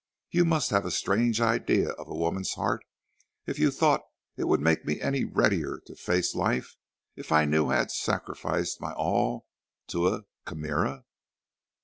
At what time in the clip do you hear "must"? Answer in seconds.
0.45-0.71